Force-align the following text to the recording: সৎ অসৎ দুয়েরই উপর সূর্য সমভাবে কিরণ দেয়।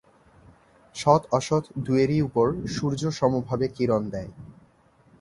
সৎ 0.95 1.21
অসৎ 1.31 1.63
দুয়েরই 1.77 2.19
উপর 2.21 2.47
সূর্য 2.67 3.01
সমভাবে 3.11 3.65
কিরণ 3.67 4.01
দেয়। 4.09 4.31